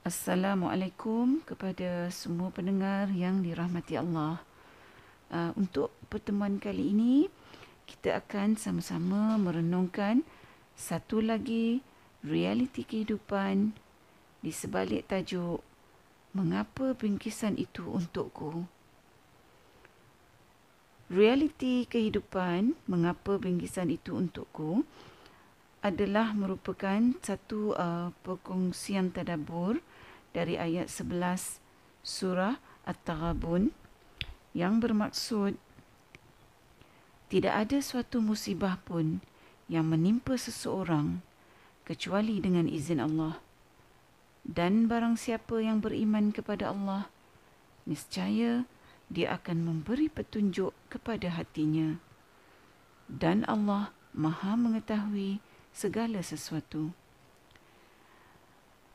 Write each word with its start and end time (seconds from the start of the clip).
Assalamualaikum 0.00 1.44
kepada 1.44 2.08
semua 2.08 2.48
pendengar 2.48 3.12
yang 3.12 3.44
dirahmati 3.44 4.00
Allah. 4.00 4.40
Uh, 5.28 5.52
untuk 5.60 5.92
pertemuan 6.08 6.56
kali 6.56 6.96
ini, 6.96 7.28
kita 7.84 8.16
akan 8.24 8.56
sama-sama 8.56 9.36
merenungkan 9.36 10.24
satu 10.72 11.20
lagi 11.20 11.84
realiti 12.24 12.88
kehidupan 12.88 13.76
di 14.40 14.48
sebalik 14.48 15.04
tajuk 15.04 15.60
Mengapa 16.32 16.96
bingkisan 16.96 17.60
itu 17.60 17.84
untukku? 17.84 18.64
Realiti 21.12 21.84
kehidupan, 21.84 22.72
mengapa 22.88 23.36
bingkisan 23.36 23.92
itu 23.92 24.16
untukku? 24.16 24.80
adalah 25.80 26.36
merupakan 26.36 27.00
satu 27.24 27.72
uh, 27.72 28.12
perkongsian 28.20 29.16
tadabbur 29.16 29.80
dari 30.30 30.54
ayat 30.56 30.86
11 30.88 31.58
surah 32.00 32.56
At-Taghabun 32.86 33.74
yang 34.56 34.82
bermaksud 34.82 35.54
tidak 37.30 37.54
ada 37.54 37.78
suatu 37.78 38.18
musibah 38.18 38.82
pun 38.82 39.22
yang 39.70 39.86
menimpa 39.86 40.34
seseorang 40.34 41.22
kecuali 41.86 42.42
dengan 42.42 42.66
izin 42.66 42.98
Allah. 42.98 43.38
Dan 44.42 44.90
barang 44.90 45.14
siapa 45.14 45.62
yang 45.62 45.78
beriman 45.78 46.34
kepada 46.34 46.74
Allah, 46.74 47.06
niscaya 47.86 48.66
dia 49.06 49.38
akan 49.38 49.62
memberi 49.62 50.10
petunjuk 50.10 50.74
kepada 50.90 51.30
hatinya. 51.30 52.02
Dan 53.06 53.46
Allah 53.46 53.94
Maha 54.10 54.58
mengetahui 54.58 55.38
segala 55.70 56.18
sesuatu. 56.26 56.90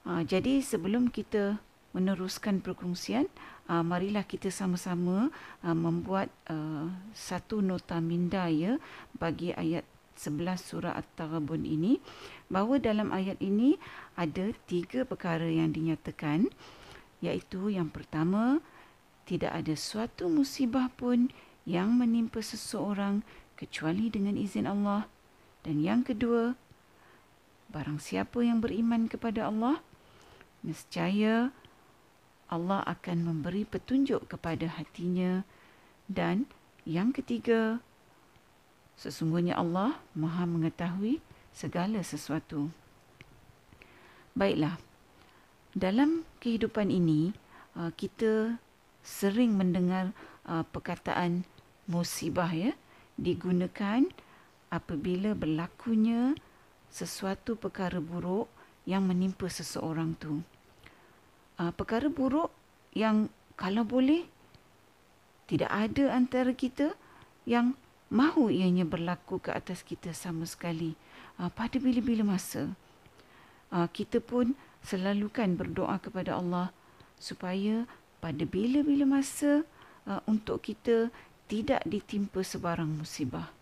Uh, 0.06 0.22
jadi 0.22 0.62
sebelum 0.62 1.10
kita 1.10 1.58
meneruskan 1.98 2.62
perkongsian, 2.62 3.26
uh, 3.66 3.82
marilah 3.82 4.22
kita 4.22 4.54
sama-sama 4.54 5.34
uh, 5.66 5.74
membuat 5.74 6.30
uh, 6.46 6.94
satu 7.18 7.66
nota 7.66 7.98
minda 7.98 8.46
ya 8.46 8.78
bagi 9.18 9.50
ayat 9.58 9.82
11 10.14 10.62
surah 10.62 10.94
At-Taghabun 10.94 11.66
ini. 11.66 11.98
Bahawa 12.54 12.78
dalam 12.78 13.10
ayat 13.10 13.42
ini 13.42 13.82
ada 14.14 14.54
tiga 14.70 15.10
perkara 15.10 15.50
yang 15.50 15.74
dinyatakan. 15.74 16.54
Iaitu 17.26 17.74
yang 17.74 17.90
pertama 17.90 18.62
tidak 19.26 19.58
ada 19.58 19.74
suatu 19.74 20.30
musibah 20.30 20.94
pun 20.94 21.34
yang 21.66 21.98
menimpa 21.98 22.46
seseorang 22.46 23.26
kecuali 23.58 24.14
dengan 24.14 24.38
izin 24.38 24.70
Allah. 24.70 25.10
Dan 25.66 25.82
yang 25.82 26.06
kedua 26.06 26.54
Barang 27.76 27.98
siapa 27.98 28.46
yang 28.46 28.62
beriman 28.62 29.10
kepada 29.10 29.50
Allah, 29.50 29.82
nescaya 30.66 31.54
Allah 32.50 32.82
akan 32.90 33.30
memberi 33.30 33.66
petunjuk 33.66 34.26
kepada 34.26 34.66
hatinya 34.66 35.46
dan 36.10 36.50
yang 36.86 37.10
ketiga, 37.10 37.82
sesungguhnya 38.94 39.58
Allah 39.58 39.98
Maha 40.14 40.46
mengetahui 40.46 41.18
segala 41.50 42.06
sesuatu. 42.06 42.70
Baiklah. 44.38 44.78
Dalam 45.74 46.24
kehidupan 46.40 46.94
ini, 46.94 47.34
uh, 47.74 47.90
kita 47.98 48.62
sering 49.02 49.58
mendengar 49.58 50.14
uh, 50.46 50.62
perkataan 50.62 51.44
musibah 51.90 52.50
ya 52.54 52.74
digunakan 53.18 54.06
apabila 54.70 55.34
berlakunya 55.34 56.38
sesuatu 56.90 57.58
perkara 57.58 57.98
buruk 57.98 58.48
yang 58.86 59.10
menimpa 59.10 59.50
seseorang 59.50 60.14
tu. 60.16 60.46
Uh, 61.56 61.72
perkara 61.72 62.12
buruk 62.12 62.52
yang 62.92 63.32
kalau 63.56 63.88
boleh 63.88 64.28
tidak 65.48 65.72
ada 65.72 66.12
antara 66.12 66.52
kita 66.52 66.92
yang 67.48 67.80
mahu 68.12 68.52
ianya 68.52 68.84
berlaku 68.84 69.40
ke 69.40 69.56
atas 69.56 69.86
kita 69.86 70.12
sama 70.12 70.44
sekali 70.44 71.00
uh, 71.40 71.48
pada 71.48 71.80
bila-bila 71.80 72.36
masa. 72.36 72.76
Uh, 73.72 73.88
kita 73.90 74.20
pun 74.20 74.54
selalu 74.84 75.32
kan 75.32 75.56
berdoa 75.58 75.98
kepada 75.98 76.38
Allah 76.38 76.76
supaya 77.18 77.88
pada 78.20 78.44
bila-bila 78.44 79.08
masa 79.08 79.64
uh, 80.06 80.22
untuk 80.30 80.66
kita 80.66 81.10
tidak 81.46 81.82
ditimpa 81.86 82.42
sebarang 82.42 83.02
musibah. 83.02 83.54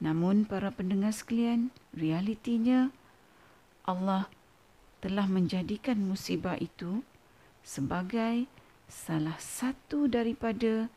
Namun 0.00 0.48
para 0.48 0.72
pendengar 0.72 1.12
sekalian, 1.12 1.70
realitinya 1.92 2.88
Allah 3.84 4.26
telah 5.00 5.24
menjadikan 5.24 5.96
musibah 6.00 6.56
itu 6.60 7.04
sebagai 7.64 8.48
salah 8.88 9.36
satu 9.40 10.06
daripada 10.06 10.88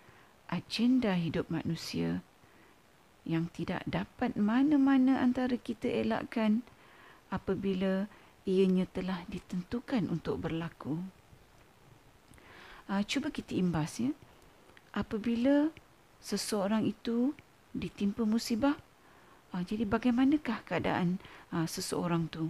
agenda 0.52 1.16
hidup 1.16 1.48
manusia 1.48 2.24
yang 3.24 3.48
tidak 3.56 3.84
dapat 3.88 4.36
mana-mana 4.36 5.24
antara 5.24 5.56
kita 5.56 5.88
elakkan 5.88 6.62
apabila 7.32 8.12
ianya 8.44 8.84
telah 8.92 9.24
ditentukan 9.32 10.12
untuk 10.12 10.44
berlaku. 10.44 11.00
Uh, 12.92 13.00
cuba 13.08 13.32
kita 13.32 13.56
imbas 13.56 14.04
ya. 14.04 14.12
Apabila 14.92 15.72
seseorang 16.20 16.84
itu 16.84 17.32
ditimpa 17.72 18.28
musibah, 18.28 18.76
Uh, 19.54 19.62
jadi 19.62 19.86
bagaimanakah 19.86 20.66
keadaan 20.66 21.22
uh, 21.54 21.70
seseorang 21.70 22.26
tu? 22.26 22.50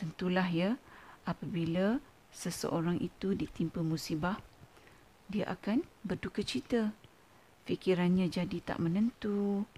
Tentulah 0.00 0.48
ya, 0.48 0.80
apabila 1.28 2.00
seseorang 2.32 2.96
itu 3.04 3.36
ditimpa 3.36 3.84
musibah, 3.84 4.40
dia 5.28 5.44
akan 5.44 5.84
berduka 6.00 6.40
cita. 6.40 6.96
Fikirannya 7.68 8.32
jadi 8.32 8.64
tak 8.64 8.80
menentu, 8.80 9.68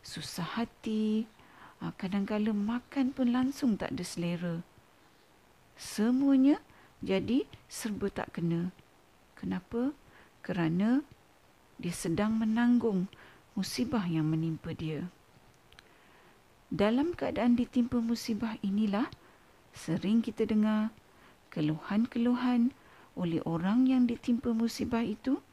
susah 0.00 0.48
hati, 0.56 1.28
uh, 1.84 1.92
kadang-kadang 2.00 2.56
makan 2.56 3.12
pun 3.12 3.36
langsung 3.36 3.76
tak 3.76 3.92
ada 3.92 4.00
selera. 4.00 4.64
Semuanya 5.76 6.56
jadi 7.04 7.44
serba 7.68 8.08
tak 8.08 8.40
kena. 8.40 8.72
Kenapa? 9.36 9.92
Kerana 10.40 11.04
dia 11.76 11.92
sedang 11.92 12.40
menanggung 12.40 13.12
musibah 13.52 14.08
yang 14.08 14.24
menimpa 14.32 14.72
dia. 14.72 15.12
Dalam 16.72 17.12
keadaan 17.12 17.60
ditimpa 17.60 18.00
musibah 18.00 18.56
inilah 18.64 19.12
sering 19.76 20.24
kita 20.24 20.48
dengar 20.48 20.88
keluhan-keluhan 21.52 22.72
oleh 23.12 23.44
orang 23.44 23.84
yang 23.84 24.08
ditimpa 24.08 24.56
musibah 24.56 25.04
itu 25.04 25.44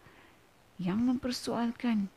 yang 0.80 1.04
mempersoalkan 1.04 2.08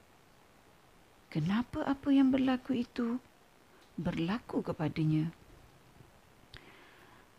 kenapa 1.28 1.83
apa 1.84 2.09
yang 2.15 2.31
berlaku 2.31 2.87
itu 2.87 3.19
berlaku 3.99 4.65
kepadanya. 4.65 5.33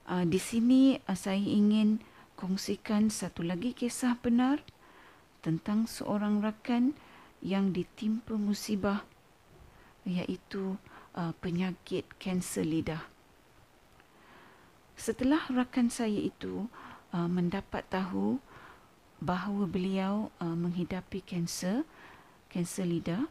Uh, 0.08 0.24
di 0.24 0.40
sini 0.40 1.02
uh, 1.10 1.18
saya 1.18 1.42
ingin 1.42 2.00
kongsikan 2.40 3.10
satu 3.12 3.44
lagi 3.44 3.74
kisah 3.74 4.16
benar 4.22 4.62
tentang 5.42 5.90
seorang 5.90 6.40
rakan 6.40 6.96
yang 7.44 7.74
ditimpa 7.74 8.38
musibah 8.38 9.04
iaitu 10.08 10.80
uh, 11.18 11.34
penyakit 11.44 12.08
kanser 12.22 12.64
lidah. 12.64 13.17
Setelah 14.98 15.46
rakan 15.54 15.94
saya 15.94 16.18
itu 16.18 16.66
uh, 17.14 17.30
mendapat 17.30 17.86
tahu 17.86 18.42
bahawa 19.22 19.70
beliau 19.70 20.34
uh, 20.42 20.58
menghidapi 20.58 21.22
kanser, 21.22 21.86
kanser 22.50 22.90
lidah, 22.90 23.30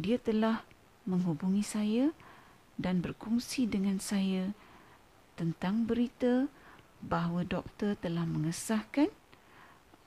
dia 0.00 0.16
telah 0.16 0.64
menghubungi 1.04 1.60
saya 1.60 2.16
dan 2.80 3.04
berkongsi 3.04 3.68
dengan 3.68 4.00
saya 4.00 4.56
tentang 5.36 5.84
berita 5.84 6.48
bahawa 7.04 7.44
doktor 7.44 7.92
telah 8.00 8.24
mengesahkan 8.24 9.12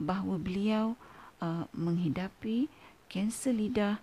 bahawa 0.02 0.42
beliau 0.42 0.98
uh, 1.38 1.70
menghidapi 1.70 2.66
kanser 3.06 3.54
lidah 3.54 4.02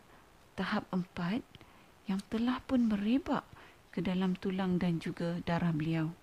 tahap 0.54 0.86
empat 0.94 1.42
yang 2.06 2.22
telah 2.30 2.62
pun 2.62 2.86
merebak 2.86 3.42
ke 3.90 3.98
dalam 3.98 4.38
tulang 4.38 4.78
dan 4.78 5.02
juga 5.02 5.42
darah 5.42 5.74
beliau. 5.74 6.14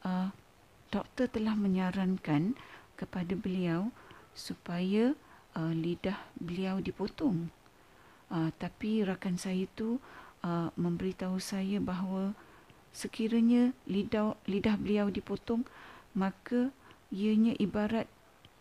Uh, 0.00 0.32
doktor 0.90 1.30
telah 1.30 1.54
menyarankan 1.54 2.56
kepada 2.98 3.32
beliau 3.36 3.92
supaya 4.34 5.14
uh, 5.56 5.72
lidah 5.72 6.18
beliau 6.40 6.80
dipotong. 6.82 7.48
Uh, 8.30 8.50
tapi 8.58 9.02
rakan 9.02 9.36
saya 9.36 9.66
itu 9.66 9.98
uh, 10.46 10.70
memberitahu 10.78 11.38
saya 11.42 11.82
bahawa 11.82 12.32
sekiranya 12.90 13.70
lidah 13.86 14.34
lidah 14.50 14.74
beliau 14.74 15.06
dipotong 15.10 15.62
maka 16.10 16.74
ianya 17.14 17.54
ibarat 17.58 18.10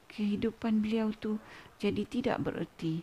kehidupan 0.10 0.82
beliau 0.82 1.14
tu 1.14 1.38
jadi 1.82 2.06
tidak 2.06 2.38
bererti. 2.42 3.02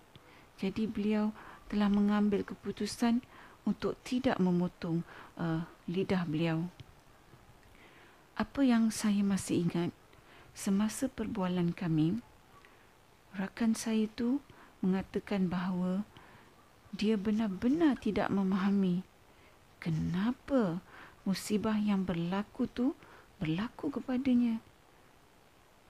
Jadi 0.59 0.87
beliau 0.87 1.31
telah 1.67 1.91
mengambil 1.91 2.47
keputusan 2.47 3.23
untuk 3.67 3.99
tidak 4.06 4.38
memotong 4.38 5.03
uh, 5.38 5.67
lidah 5.91 6.23
beliau. 6.27 6.67
Apa 8.37 8.61
yang 8.62 8.93
saya 8.93 9.25
masih 9.25 9.65
ingat 9.69 9.91
semasa 10.53 11.09
perbualan 11.09 11.73
kami 11.73 12.21
rakan 13.37 13.73
saya 13.73 14.09
tu 14.12 14.44
mengatakan 14.81 15.49
bahawa 15.49 16.05
dia 16.93 17.17
benar-benar 17.17 18.00
tidak 18.00 18.29
memahami 18.33 19.05
kenapa 19.81 20.81
musibah 21.27 21.77
yang 21.77 22.06
berlaku 22.06 22.71
tu 22.71 22.94
berlaku 23.37 23.93
kepadanya. 23.93 24.61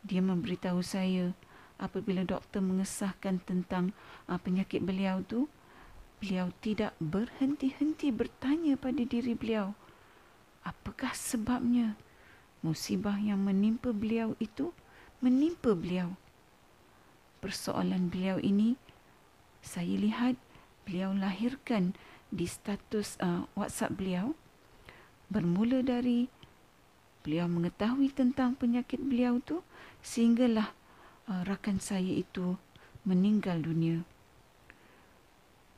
Dia 0.07 0.23
memberitahu 0.23 0.83
saya 0.83 1.35
apabila 1.77 2.25
doktor 2.25 2.63
mengesahkan 2.63 3.43
tentang 3.45 3.93
uh, 4.27 4.39
penyakit 4.41 4.83
beliau 4.83 5.23
tu, 5.23 5.51
beliau 6.23 6.51
tidak 6.65 6.97
berhenti-henti 6.99 8.11
bertanya 8.11 8.81
pada 8.81 9.03
diri 9.03 9.37
beliau, 9.37 9.77
apakah 10.65 11.13
sebabnya 11.13 11.99
musibah 12.67 13.15
yang 13.23 13.39
menimpa 13.47 13.95
beliau 13.95 14.35
itu 14.43 14.75
menimpa 15.23 15.79
beliau. 15.79 16.19
Persoalan 17.39 18.11
beliau 18.11 18.43
ini 18.43 18.75
saya 19.63 19.95
lihat 19.95 20.35
beliau 20.83 21.15
lahirkan 21.15 21.95
di 22.35 22.51
status 22.51 23.15
uh, 23.23 23.47
WhatsApp 23.55 23.95
beliau 23.95 24.35
bermula 25.31 25.83
dari 25.83 26.27
beliau 27.23 27.47
mengetahui 27.47 28.11
tentang 28.15 28.55
penyakit 28.59 28.99
beliau 28.99 29.39
tu 29.43 29.63
sehinggalah 30.03 30.71
uh, 31.31 31.43
rakan 31.47 31.79
saya 31.79 32.11
itu 32.11 32.59
meninggal 33.07 33.63
dunia. 33.63 34.03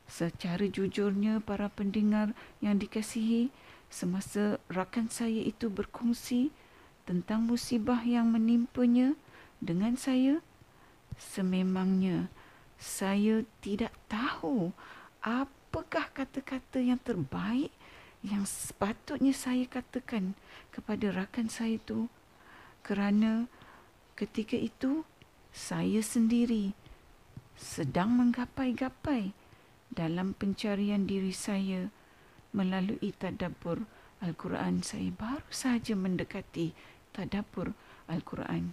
Secara 0.08 0.64
jujurnya 0.64 1.44
para 1.44 1.68
pendengar 1.68 2.32
yang 2.64 2.80
dikasihi 2.80 3.52
semasa 3.92 4.56
rakan 4.72 5.08
saya 5.12 5.40
itu 5.44 5.68
berkongsi 5.68 6.48
tentang 7.08 7.48
musibah 7.48 8.04
yang 8.04 8.28
menimpanya 8.28 9.16
dengan 9.64 9.96
saya? 9.96 10.44
Sememangnya 11.16 12.28
saya 12.76 13.42
tidak 13.64 13.96
tahu 14.12 14.76
apakah 15.24 16.12
kata-kata 16.12 16.78
yang 16.78 17.00
terbaik 17.00 17.72
yang 18.20 18.44
sepatutnya 18.44 19.32
saya 19.32 19.64
katakan 19.64 20.36
kepada 20.68 21.10
rakan 21.10 21.48
saya 21.48 21.80
itu. 21.80 22.12
Kerana 22.84 23.48
ketika 24.14 24.54
itu 24.54 25.08
saya 25.50 26.04
sendiri 26.04 26.76
sedang 27.58 28.14
menggapai-gapai 28.14 29.34
dalam 29.90 30.36
pencarian 30.36 31.08
diri 31.08 31.34
saya 31.34 31.90
melalui 32.54 33.10
tadabbur 33.18 33.82
Al-Quran. 34.22 34.82
Saya 34.82 35.10
baru 35.14 35.46
sahaja 35.50 35.94
mendekati 35.94 36.74
tadabbur 37.18 37.74
Al-Quran. 38.06 38.70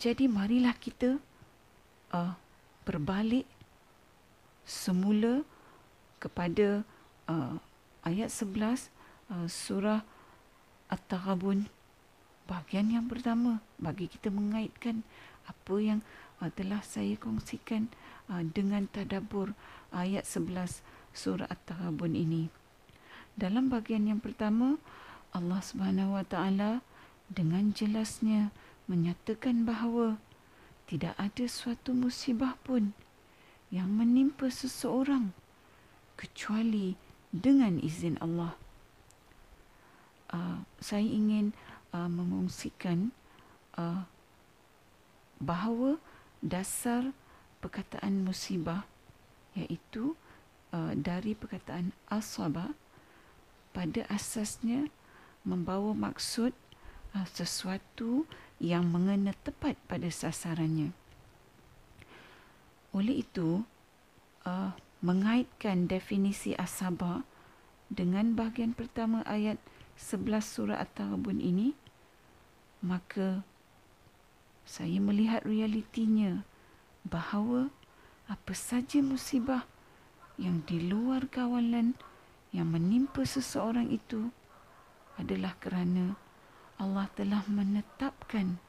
Jadi 0.00 0.24
marilah 0.30 0.72
kita 0.78 1.20
uh, 2.16 2.32
berbalik 2.88 3.44
semula 4.64 5.44
kepada 6.22 6.86
uh, 7.28 7.58
ayat 8.06 8.30
11 8.32 8.88
uh, 9.28 9.48
surah 9.50 10.06
At-Taghabun 10.88 11.68
bahagian 12.48 12.88
yang 12.94 13.10
pertama 13.10 13.60
bagi 13.76 14.08
kita 14.08 14.32
mengaitkan 14.32 15.04
apa 15.44 15.76
yang 15.76 16.00
uh, 16.40 16.48
telah 16.48 16.80
saya 16.80 17.18
kongsikan 17.20 17.90
uh, 18.30 18.40
dengan 18.40 18.86
tadabbur 18.88 19.52
ayat 19.92 20.24
11 20.24 20.80
surah 21.10 21.50
At-Taghabun 21.50 22.14
ini. 22.14 22.48
Dalam 23.38 23.70
bahagian 23.70 24.10
yang 24.10 24.18
pertama 24.18 24.82
Allah 25.30 25.62
Subhanahu 25.62 26.18
Wa 26.18 26.26
Taala 26.26 26.82
dengan 27.30 27.70
jelasnya 27.70 28.50
menyatakan 28.90 29.62
bahawa 29.62 30.18
tidak 30.90 31.14
ada 31.14 31.46
suatu 31.46 31.94
musibah 31.94 32.58
pun 32.66 32.98
yang 33.70 33.94
menimpa 33.94 34.50
seseorang 34.50 35.30
kecuali 36.18 36.98
dengan 37.30 37.78
izin 37.78 38.18
Allah. 38.18 38.58
Uh, 40.34 40.66
saya 40.82 41.06
ingin 41.06 41.54
uh, 41.94 42.10
mengungsikan 42.10 43.14
uh, 43.78 44.02
bahawa 45.38 46.02
dasar 46.42 47.14
perkataan 47.62 48.26
musibah 48.26 48.82
iaitu 49.54 50.18
uh, 50.74 50.90
dari 50.98 51.38
perkataan 51.38 51.94
asaba 52.10 52.74
pada 53.72 54.04
asasnya 54.08 54.88
membawa 55.44 55.94
maksud 55.96 56.52
uh, 57.14 57.26
sesuatu 57.28 58.28
yang 58.58 58.90
mengena 58.90 59.32
tepat 59.46 59.78
pada 59.86 60.10
sasarannya. 60.10 60.90
Oleh 62.90 63.22
itu, 63.22 63.62
uh, 64.42 64.74
mengaitkan 64.98 65.86
definisi 65.86 66.58
asabah 66.58 67.22
dengan 67.88 68.34
bahagian 68.34 68.74
pertama 68.74 69.22
ayat 69.24 69.56
11 69.94 70.42
surah 70.42 70.78
At-Taghabun 70.82 71.38
ini, 71.38 71.78
maka 72.82 73.46
saya 74.68 75.00
melihat 75.00 75.42
realitinya 75.46 76.44
bahawa 77.06 77.72
apa 78.28 78.52
saja 78.52 79.00
musibah 79.00 79.64
yang 80.36 80.62
di 80.68 80.84
luar 80.84 81.26
kawalan 81.26 81.96
yang 82.54 82.72
menimpa 82.72 83.24
seseorang 83.28 83.92
itu 83.92 84.32
adalah 85.18 85.56
kerana 85.58 86.16
Allah 86.78 87.10
telah 87.18 87.42
menetapkan 87.50 88.62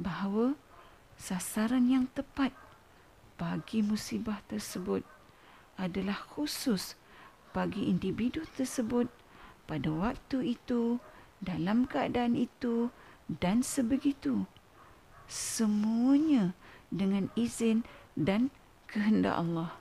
bahawa 0.00 0.56
sasaran 1.16 1.88
yang 1.88 2.08
tepat 2.12 2.52
bagi 3.36 3.84
musibah 3.84 4.40
tersebut 4.48 5.04
adalah 5.76 6.16
khusus 6.16 6.96
bagi 7.52 7.88
individu 7.88 8.44
tersebut 8.56 9.08
pada 9.66 9.90
waktu 9.90 10.56
itu, 10.56 11.02
dalam 11.42 11.90
keadaan 11.90 12.38
itu 12.38 12.88
dan 13.26 13.60
sebegitu. 13.60 14.46
Semuanya 15.26 16.54
dengan 16.88 17.28
izin 17.34 17.82
dan 18.14 18.54
kehendak 18.86 19.34
Allah. 19.34 19.74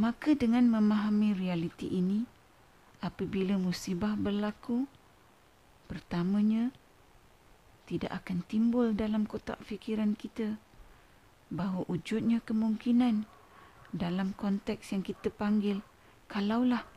Maka 0.00 0.32
dengan 0.32 0.64
memahami 0.64 1.36
realiti 1.36 1.92
ini, 1.92 2.24
apabila 3.04 3.60
musibah 3.60 4.16
berlaku, 4.16 4.88
pertamanya 5.92 6.72
tidak 7.84 8.24
akan 8.24 8.40
timbul 8.48 8.96
dalam 8.96 9.28
kotak 9.28 9.60
fikiran 9.60 10.16
kita 10.16 10.56
bahawa 11.52 11.84
wujudnya 11.84 12.40
kemungkinan 12.40 13.28
dalam 13.92 14.32
konteks 14.40 14.96
yang 14.96 15.04
kita 15.04 15.28
panggil 15.28 15.84
kalaulah 16.32 16.88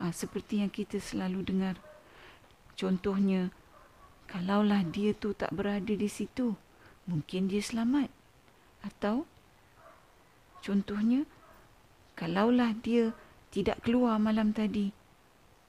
ha, 0.00 0.08
seperti 0.08 0.64
yang 0.64 0.72
kita 0.72 1.04
selalu 1.04 1.44
dengar. 1.44 1.76
Contohnya 2.80 3.52
kalaulah 4.24 4.88
dia 4.88 5.12
tu 5.12 5.36
tak 5.36 5.52
berada 5.52 5.92
di 5.92 6.08
situ 6.08 6.56
mungkin 7.04 7.52
dia 7.52 7.60
selamat. 7.60 8.08
Atau 8.80 9.28
contohnya 10.64 11.28
kalaulah 12.18 12.74
dia 12.82 13.14
tidak 13.54 13.86
keluar 13.86 14.18
malam 14.18 14.50
tadi 14.50 14.90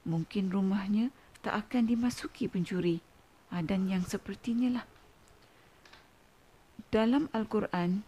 mungkin 0.02 0.50
rumahnya 0.50 1.14
tak 1.40 1.68
akan 1.68 1.86
dimasuki 1.86 2.50
pencuri. 2.50 2.98
Dan 3.50 3.90
yang 3.90 4.06
sepertinya 4.06 4.78
lah. 4.78 4.86
Dalam 6.90 7.26
al-Quran 7.34 8.06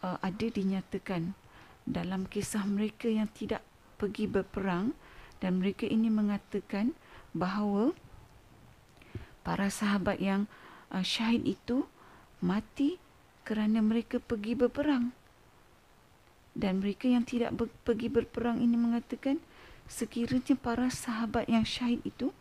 uh, 0.00 0.16
ada 0.20 0.46
dinyatakan 0.48 1.36
dalam 1.84 2.24
kisah 2.24 2.64
mereka 2.64 3.08
yang 3.08 3.28
tidak 3.36 3.60
pergi 4.00 4.28
berperang 4.28 4.96
dan 5.40 5.60
mereka 5.60 5.84
ini 5.84 6.08
mengatakan 6.08 6.96
bahawa 7.36 7.92
para 9.44 9.68
sahabat 9.68 10.20
yang 10.20 10.48
uh, 10.92 11.04
syahid 11.04 11.44
itu 11.44 11.84
mati 12.40 12.96
kerana 13.44 13.80
mereka 13.84 14.20
pergi 14.20 14.56
berperang 14.56 15.12
dan 16.56 16.80
mereka 16.80 17.04
yang 17.04 17.28
tidak 17.28 17.52
ber- 17.52 17.72
pergi 17.84 18.08
berperang 18.08 18.64
ini 18.64 18.80
mengatakan 18.80 19.36
sekiranya 19.84 20.56
para 20.56 20.88
sahabat 20.88 21.44
yang 21.52 21.68
syahid 21.68 22.00
itu 22.02 22.32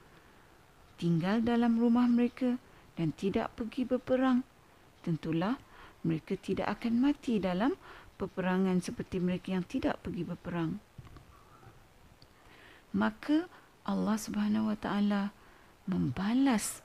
tinggal 0.95 1.43
dalam 1.43 1.75
rumah 1.75 2.07
mereka 2.07 2.55
dan 2.95 3.12
tidak 3.12 3.51
pergi 3.60 3.84
berperang 3.84 4.48
tentulah 5.03 5.60
mereka 6.01 6.34
tidak 6.39 6.79
akan 6.79 7.01
mati 7.01 7.38
dalam 7.38 7.75
peperangan 8.15 8.79
seperti 8.79 9.19
mereka 9.19 9.53
yang 9.53 9.65
tidak 9.67 10.00
pergi 10.01 10.24
berperang. 10.24 10.79
Maka 12.95 13.45
Allah 13.84 14.17
Subhanahu 14.17 14.72
Wa 14.72 14.77
Taala 14.79 15.24
membalas 15.86 16.79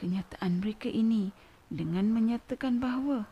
kenyataan 0.00 0.64
mereka 0.64 0.88
ini 0.88 1.30
dengan 1.68 2.10
menyatakan 2.10 2.80
bahawa 2.82 3.28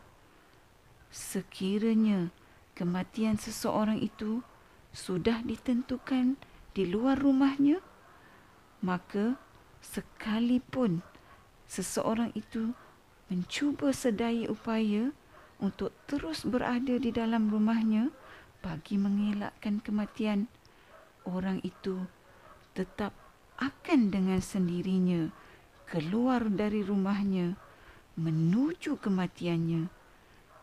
sekiranya 1.11 2.31
kematian 2.75 3.35
seseorang 3.37 3.99
itu 3.99 4.43
sudah 4.91 5.43
ditentukan 5.43 6.35
di 6.71 6.83
luar 6.87 7.19
rumahnya, 7.19 7.79
maka 8.83 9.39
sekalipun 9.79 11.03
seseorang 11.67 12.31
itu 12.35 12.75
mencuba 13.31 13.95
sedaya 13.95 14.51
upaya 14.51 15.15
untuk 15.61 15.95
terus 16.09 16.43
berada 16.43 16.99
di 16.99 17.13
dalam 17.13 17.47
rumahnya 17.47 18.11
bagi 18.59 18.99
mengelakkan 18.99 19.79
kematian, 19.79 20.51
orang 21.23 21.63
itu 21.63 22.03
tetap 22.75 23.15
akan 23.61 24.09
dengan 24.09 24.41
sendirinya 24.41 25.29
keluar 25.87 26.47
dari 26.47 26.81
rumahnya 26.81 27.55
menuju 28.15 28.99
kematiannya. 28.99 29.91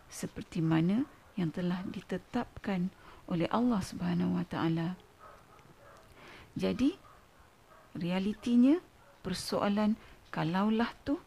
Seperti 0.09 0.65
mana 0.65 1.05
yang 1.39 1.55
telah 1.55 1.87
ditetapkan 1.87 2.91
oleh 3.31 3.47
Allah 3.55 3.79
Subhanahu 3.79 4.43
Wa 4.43 4.45
Taala. 4.51 4.99
Jadi 6.59 6.91
realitinya 7.95 8.83
persoalan 9.23 9.95
kalaulah 10.35 10.91
tu 11.07 11.23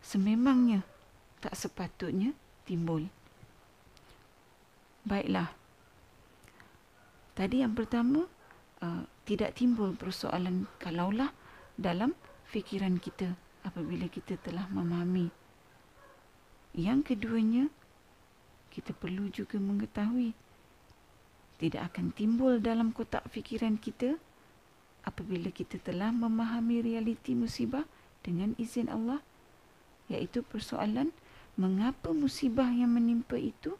sememangnya 0.00 0.80
tak 1.44 1.52
sepatutnya 1.52 2.32
timbul. 2.64 3.04
Baiklah. 5.04 5.52
Tadi 7.36 7.62
yang 7.62 7.76
pertama 7.76 8.26
uh, 8.82 9.02
tidak 9.28 9.54
timbul 9.54 9.94
persoalan 9.94 10.66
kalaulah 10.80 11.30
dalam 11.78 12.16
fikiran 12.48 12.98
kita 12.98 13.36
apabila 13.62 14.08
kita 14.10 14.40
telah 14.40 14.66
memahami. 14.72 15.30
Yang 16.74 17.14
keduanya 17.14 17.70
kita 18.78 18.94
perlu 18.94 19.26
juga 19.34 19.58
mengetahui 19.58 20.30
tidak 21.58 21.90
akan 21.90 22.14
timbul 22.14 22.62
dalam 22.62 22.94
kotak 22.94 23.26
fikiran 23.34 23.74
kita 23.82 24.14
apabila 25.02 25.50
kita 25.50 25.82
telah 25.82 26.14
memahami 26.14 26.78
realiti 26.86 27.34
musibah 27.34 27.82
dengan 28.22 28.54
izin 28.54 28.86
Allah 28.86 29.18
iaitu 30.06 30.46
persoalan 30.46 31.10
mengapa 31.58 32.14
musibah 32.14 32.70
yang 32.70 32.94
menimpa 32.94 33.34
itu 33.34 33.74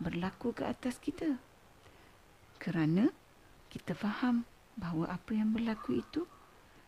berlaku 0.00 0.56
ke 0.56 0.64
atas 0.64 0.96
kita. 0.96 1.36
Kerana 2.56 3.12
kita 3.68 3.92
faham 3.92 4.48
bahawa 4.80 5.12
apa 5.12 5.36
yang 5.36 5.52
berlaku 5.52 6.00
itu 6.00 6.24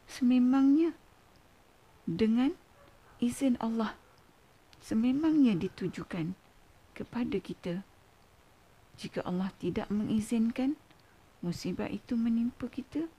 sememangnya 0.09 0.97
dengan 2.09 2.57
izin 3.21 3.61
Allah 3.61 3.93
sememangnya 4.81 5.57
ditujukan 5.57 6.37
kepada 6.95 7.37
kita. 7.43 7.83
Jika 8.95 9.27
Allah 9.27 9.51
tidak 9.59 9.91
mengizinkan 9.91 10.79
musibah 11.43 11.91
itu 11.91 12.15
menimpa 12.15 12.71
kita, 12.71 13.11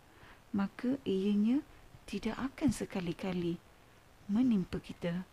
maka 0.55 0.96
ianya 1.03 1.60
tidak 2.08 2.39
akan 2.39 2.72
sekali-kali 2.72 3.60
menimpa 4.32 4.79
kita. 4.79 5.27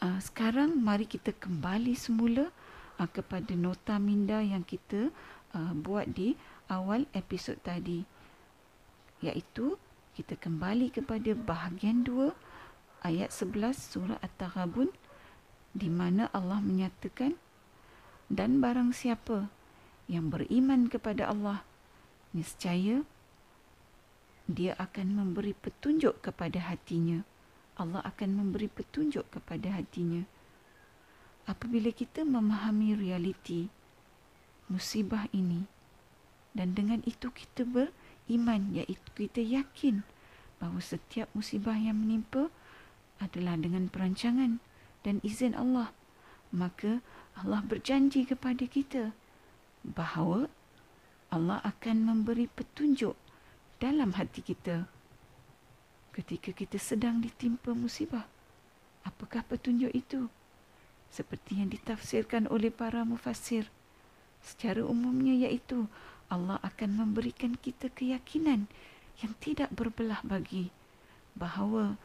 Uh, 0.00 0.18
sekarang 0.18 0.80
mari 0.80 1.04
kita 1.06 1.30
kembali 1.30 1.94
semula 1.94 2.50
uh, 2.98 3.08
kepada 3.08 3.52
nota 3.54 4.00
minda 4.00 4.40
yang 4.40 4.64
kita 4.64 5.12
uh, 5.54 5.72
buat 5.76 6.10
di 6.10 6.34
awal 6.66 7.06
episod 7.14 7.54
tadi. 7.62 8.02
Iaitu 9.20 9.76
kita 10.16 10.34
kembali 10.40 10.90
kepada 10.90 11.36
bahagian 11.36 12.02
2 12.02 12.32
ayat 13.04 13.30
11 13.32 13.76
surah 13.76 14.18
At-Taghabun 14.24 14.88
di 15.70 15.86
mana 15.86 16.26
Allah 16.34 16.58
menyatakan 16.58 17.38
dan 18.30 18.58
barang 18.58 18.94
siapa 18.94 19.50
yang 20.10 20.30
beriman 20.30 20.90
kepada 20.90 21.30
Allah 21.30 21.62
niscaya 22.34 23.06
dia 24.50 24.74
akan 24.82 25.14
memberi 25.14 25.54
petunjuk 25.54 26.18
kepada 26.26 26.58
hatinya. 26.58 27.22
Allah 27.78 28.02
akan 28.02 28.34
memberi 28.34 28.66
petunjuk 28.66 29.30
kepada 29.30 29.70
hatinya. 29.78 30.26
Apabila 31.46 31.94
kita 31.94 32.26
memahami 32.26 32.98
realiti 32.98 33.70
musibah 34.66 35.30
ini 35.30 35.66
dan 36.50 36.74
dengan 36.74 37.02
itu 37.06 37.30
kita 37.30 37.62
beriman 37.62 38.74
iaitu 38.74 39.08
kita 39.14 39.38
yakin 39.42 40.02
bahawa 40.58 40.82
setiap 40.82 41.30
musibah 41.34 41.78
yang 41.78 42.02
menimpa 42.02 42.50
adalah 43.22 43.54
dengan 43.54 43.86
perancangan 43.86 44.58
dan 45.06 45.22
izin 45.24 45.56
Allah 45.56 45.94
maka 46.50 46.98
Allah 47.38 47.62
berjanji 47.62 48.26
kepada 48.26 48.66
kita 48.66 49.14
bahawa 49.86 50.50
Allah 51.30 51.62
akan 51.62 52.04
memberi 52.04 52.50
petunjuk 52.50 53.14
dalam 53.78 54.18
hati 54.18 54.42
kita 54.42 54.90
ketika 56.10 56.50
kita 56.50 56.76
sedang 56.76 57.22
ditimpa 57.22 57.70
musibah. 57.72 58.26
Apakah 59.06 59.46
petunjuk 59.46 59.94
itu? 59.94 60.26
Seperti 61.08 61.62
yang 61.62 61.70
ditafsirkan 61.72 62.50
oleh 62.50 62.68
para 62.68 63.06
mufassir. 63.06 63.70
Secara 64.42 64.82
umumnya 64.84 65.32
iaitu 65.32 65.86
Allah 66.28 66.58
akan 66.66 66.98
memberikan 66.98 67.56
kita 67.56 67.88
keyakinan 67.94 68.66
yang 69.22 69.32
tidak 69.38 69.70
berbelah 69.72 70.20
bagi 70.26 70.74
bahawa 71.38 71.96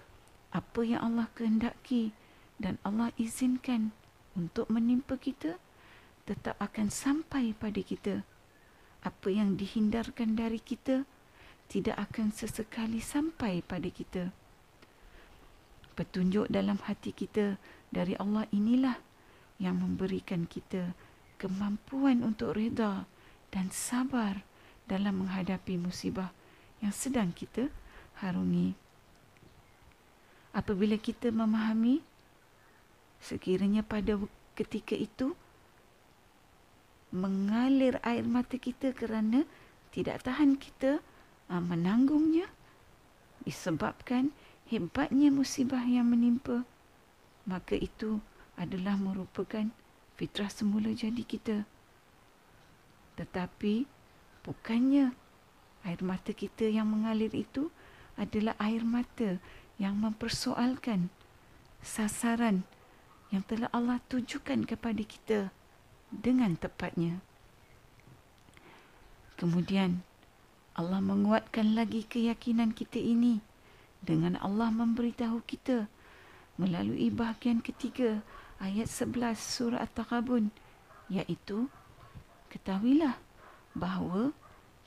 apa 0.53 0.81
yang 0.85 1.01
Allah 1.01 1.27
kehendaki 1.35 2.15
dan 2.62 2.79
Allah 2.88 3.12
izinkan 3.19 3.91
untuk 4.35 4.67
menimpa 4.71 5.19
kita 5.19 5.59
tetap 6.25 6.57
akan 6.57 6.89
sampai 6.89 7.53
pada 7.55 7.79
kita. 7.79 8.25
Apa 9.05 9.29
yang 9.29 9.53
dihindarkan 9.55 10.33
dari 10.33 10.57
kita 10.57 11.05
tidak 11.69 11.97
akan 12.09 12.33
sesekali 12.33 13.01
sampai 13.01 13.62
pada 13.62 13.89
kita. 13.89 14.33
Petunjuk 15.95 16.51
dalam 16.51 16.81
hati 16.83 17.15
kita 17.15 17.55
dari 17.93 18.17
Allah 18.19 18.50
inilah 18.51 18.97
yang 19.62 19.79
memberikan 19.79 20.43
kita 20.50 20.91
kemampuan 21.39 22.25
untuk 22.25 22.57
reda 22.57 23.07
dan 23.53 23.71
sabar 23.71 24.43
dalam 24.89 25.24
menghadapi 25.24 25.79
musibah 25.79 26.35
yang 26.83 26.91
sedang 26.91 27.31
kita 27.31 27.71
harungi. 28.19 28.75
Apabila 30.51 30.95
kita 31.00 31.31
memahami 31.31 32.03
sekiranya 33.25 33.82
pada 33.82 34.22
ketika 34.53 34.94
itu 34.94 35.34
mengalir 37.10 37.98
air 38.05 38.22
mata 38.22 38.62
kita 38.62 38.94
kerana 38.94 39.50
tidak 39.89 40.22
tahan 40.22 40.62
kita 40.62 41.01
uh, 41.50 41.63
menanggungnya 41.63 42.46
disebabkan 43.41 44.29
hebatnya 44.70 45.34
musibah 45.34 45.82
yang 45.82 46.05
menimpa 46.13 46.62
maka 47.46 47.77
itu 47.77 48.22
adalah 48.58 48.98
merupakan 48.98 49.70
fitrah 50.17 50.50
semula 50.50 50.89
jadi 50.91 51.22
kita. 51.22 51.63
Tetapi 53.15 53.86
bukannya 54.44 55.13
air 55.86 56.01
mata 56.01 56.34
kita 56.34 56.65
yang 56.67 56.89
mengalir 56.89 57.32
itu 57.32 57.70
adalah 58.17 58.58
air 58.58 58.82
mata 58.82 59.38
yang 59.77 59.96
mempersoalkan 60.00 61.13
sasaran 61.86 62.65
yang 63.34 63.41
telah 63.46 63.70
Allah 63.74 64.01
tujukan 64.10 64.65
kepada 64.65 65.01
kita 65.01 65.39
dengan 66.10 66.53
tepatnya. 66.58 67.22
Kemudian 69.36 70.05
Allah 70.75 71.00
menguatkan 71.00 71.75
lagi 71.75 72.03
keyakinan 72.03 72.75
kita 72.75 73.00
ini 73.00 73.39
dengan 74.03 74.39
Allah 74.39 74.72
memberitahu 74.72 75.44
kita 75.44 75.88
melalui 76.55 77.12
bahagian 77.12 77.60
ketiga 77.60 78.24
ayat 78.63 78.88
11 78.88 79.36
surah 79.36 79.84
At-Taghabun 79.84 80.51
iaitu 81.12 81.67
ketahuilah 82.48 83.20
bahawa 83.75 84.32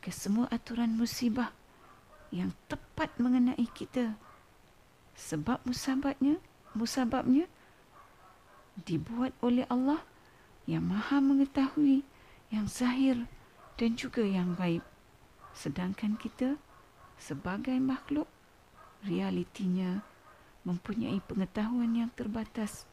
kesemua 0.00 0.48
aturan 0.48 0.96
musibah 0.96 1.52
yang 2.32 2.56
tepat 2.72 3.12
mengenai 3.20 3.68
kita 3.76 4.16
sebab 5.12 5.60
musababnya 5.68 6.40
musababnya 6.72 7.44
dibuat 8.86 9.34
oleh 9.42 9.66
Allah 9.72 10.02
yang 10.68 10.84
maha 10.86 11.18
mengetahui 11.18 12.04
yang 12.52 12.68
zahir 12.68 13.24
dan 13.80 13.96
juga 13.96 14.22
yang 14.22 14.54
gaib. 14.54 14.84
Sedangkan 15.56 16.14
kita 16.14 16.60
sebagai 17.18 17.74
makhluk 17.82 18.28
realitinya 19.02 20.02
mempunyai 20.62 21.18
pengetahuan 21.24 21.94
yang 21.94 22.10
terbatas 22.14 22.84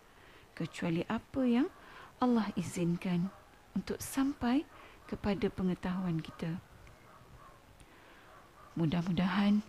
kecuali 0.56 1.04
apa 1.12 1.44
yang 1.44 1.68
Allah 2.24 2.48
izinkan 2.56 3.27
untuk 3.75 4.00
sampai 4.00 4.63
kepada 5.06 5.51
pengetahuan 5.51 6.24
kita. 6.24 6.58
Mudah-mudahan 8.80 9.62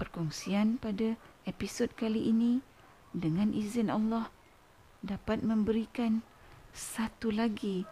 perkongsian 0.00 0.80
pada 0.80 1.16
episod 1.44 1.92
kali 1.92 2.32
ini 2.32 2.64
dengan 3.12 3.52
izin 3.52 3.92
Allah 3.92 4.32
dapat 5.00 5.40
memberikan 5.40 6.20
satu 6.76 7.32
lagi 7.32 7.88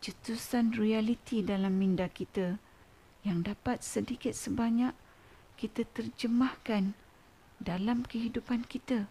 cetusan 0.00 0.72
realiti 0.72 1.44
dalam 1.44 1.76
minda 1.76 2.08
kita 2.08 2.56
yang 3.20 3.44
dapat 3.44 3.84
sedikit 3.84 4.32
sebanyak 4.32 4.96
kita 5.60 5.84
terjemahkan 5.92 6.96
dalam 7.60 8.00
kehidupan 8.08 8.64
kita 8.64 9.04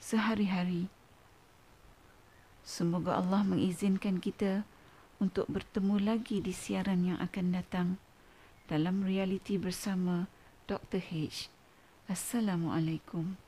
sehari-hari. 0.00 0.88
Semoga 2.64 3.20
Allah 3.20 3.44
mengizinkan 3.44 4.16
kita 4.24 4.64
untuk 5.20 5.44
bertemu 5.52 6.00
lagi 6.00 6.40
di 6.40 6.56
siaran 6.56 7.04
yang 7.04 7.18
akan 7.20 7.46
datang 7.52 7.88
dalam 8.70 9.04
realiti 9.04 9.60
bersama 9.60 10.32
Dr. 10.64 11.00
H. 11.00 11.52
Assalamualaikum. 12.08 13.47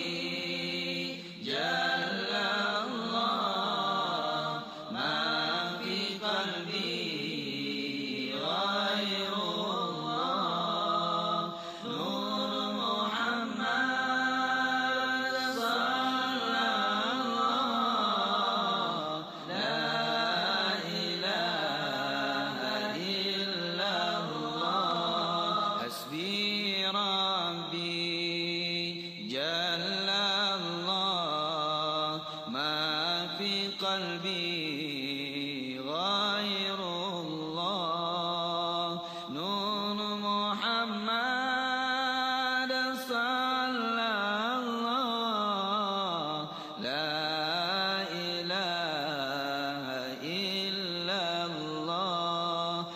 قلبي 34.00 34.49